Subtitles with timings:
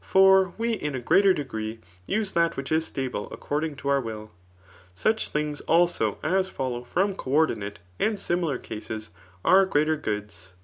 [0.00, 1.78] For we in a greater degiee
[2.08, 4.30] use that which is stable according toourwfll.
[4.96, 9.10] Such things, also, as follow from co ordinate and similar cases
[9.44, 10.54] [are greater goods.